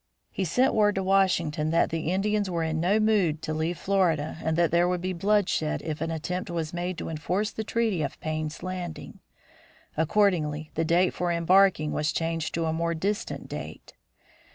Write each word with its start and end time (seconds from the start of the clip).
He 0.31 0.45
sent 0.45 0.73
word 0.73 0.95
to 0.95 1.03
Washington 1.03 1.69
that 1.69 1.91
the 1.91 2.11
Indians 2.11 2.49
were 2.49 2.63
in 2.63 2.79
no 2.79 2.99
mood 2.99 3.43
to 3.43 3.53
leave 3.53 3.77
Florida 3.77 4.39
and 4.43 4.57
that 4.57 4.71
there 4.71 4.87
would 4.87 4.99
be 4.99 5.13
bloodshed 5.13 5.83
if 5.83 6.01
an 6.01 6.09
attempt 6.09 6.49
was 6.49 6.73
made 6.73 6.97
to 6.97 7.07
enforce 7.07 7.51
the 7.51 7.63
treaty 7.63 8.01
of 8.01 8.19
Payne's 8.19 8.63
Landing. 8.63 9.19
Accordingly, 9.95 10.71
the 10.73 10.83
date 10.85 11.13
for 11.13 11.31
embarking 11.31 11.91
was 11.91 12.11
changed 12.11 12.55
to 12.55 12.65
a 12.65 12.73
more 12.73 12.95
distant 12.95 13.47
date. 13.47 13.93